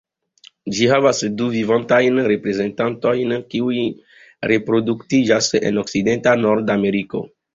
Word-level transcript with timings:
Ĝi 0.77 0.85
havas 0.91 1.19
du 1.41 1.49
vivantajn 1.55 2.15
reprezentantojn 2.31 3.35
kiuj 3.53 3.77
reproduktiĝas 4.53 5.51
en 5.71 5.81
okcidenta 5.83 6.37
Nordameriko. 6.43 7.23